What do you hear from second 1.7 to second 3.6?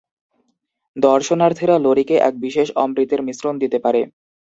লোরিকে এক বিশেষ অমৃতের মিশ্রণ